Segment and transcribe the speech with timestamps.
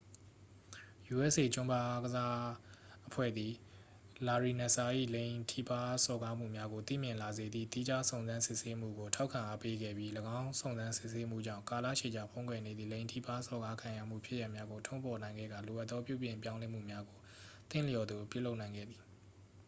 [1.23, 2.35] usa ကျွမ်းဘားအားကစား
[3.07, 3.53] အဖွဲ့သည်
[4.27, 4.85] လာရီနက်စ်စာ၏
[5.15, 17.19] လိင်ထိပါးစော်ကားမှုများကို သိမြင်လာစေသည့် သီးခြားစုံစမ်းစစ်ဆေးမှုကို ထောက်ခံအားပေးခဲ့ပြီး ယင်းစုံစမ်းစစ်ဆေးမှုကြောင့် ကာလရှည်ကြာဖုံးကွယ်နေသည့် လိင်ထိပါးစော်ကားခံရမှုဖြစ်ရပ်များကို ထုတ်ဖော်နိုင်ခဲ့ကာ လိုအပ်သောပြောင်းလဲမှုများကို
[17.71, 19.01] သင့်လျော်သလိုပြုလုပ်နိုင်ခဲ့သည်